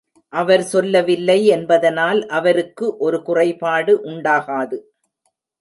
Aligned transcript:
அவர் 0.33 0.63
சொல்லவில்லை 0.63 1.45
என்பதனால் 1.47 2.21
அவருக்கு 2.29 2.87
ஒரு 2.97 3.21
குறைபாடு 3.21 3.95
உண்டாகாது. 4.03 4.79